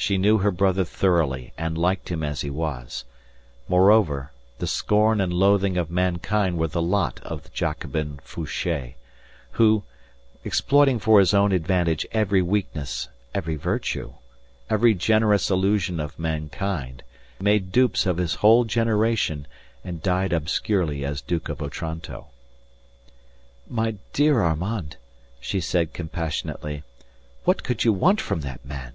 She 0.00 0.16
knew 0.16 0.38
her 0.38 0.52
brother 0.52 0.84
thoroughly 0.84 1.52
and 1.58 1.76
liked 1.76 2.08
him 2.08 2.22
as 2.22 2.42
he 2.42 2.50
was. 2.50 3.04
Moreover, 3.66 4.30
the 4.58 4.68
scorn 4.68 5.20
and 5.20 5.32
loathing 5.32 5.76
of 5.76 5.90
mankind 5.90 6.56
were 6.56 6.68
the 6.68 6.80
lot 6.80 7.18
of 7.24 7.42
the 7.42 7.48
Jacobin 7.48 8.20
Fouché, 8.24 8.94
who, 9.52 9.82
exploiting 10.44 11.00
for 11.00 11.18
his 11.18 11.34
own 11.34 11.50
advantage 11.50 12.06
every 12.12 12.40
weakness, 12.40 13.08
every 13.34 13.56
virtue, 13.56 14.14
every 14.70 14.94
generous 14.94 15.50
illusion 15.50 15.98
of 15.98 16.16
mankind, 16.18 17.02
made 17.40 17.72
dupes 17.72 18.06
of 18.06 18.18
his 18.18 18.36
whole 18.36 18.64
generation 18.64 19.48
and 19.84 20.00
died 20.00 20.32
obscurely 20.32 21.04
as 21.04 21.20
Duke 21.20 21.48
of 21.48 21.60
Otranto. 21.60 22.28
"My 23.68 23.96
dear 24.12 24.42
Armand," 24.42 24.96
she 25.40 25.60
said 25.60 25.92
compassionately, 25.92 26.84
"what 27.42 27.64
could 27.64 27.82
you 27.82 27.92
want 27.92 28.20
from 28.20 28.42
that 28.42 28.64
man?" 28.64 28.92